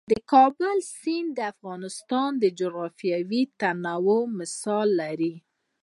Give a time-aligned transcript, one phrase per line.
[0.11, 4.89] د کابل سیند د افغانستان د جغرافیوي تنوع مثال
[5.21, 5.33] دی.